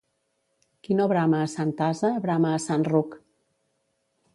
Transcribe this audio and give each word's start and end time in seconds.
Qui 0.87 0.97
no 1.01 1.07
brama 1.11 1.43
a 1.49 1.51
sant 1.55 1.75
ase, 1.91 2.13
brama 2.27 2.57
a 2.59 2.65
sant 2.67 2.91
ruc. 2.93 3.19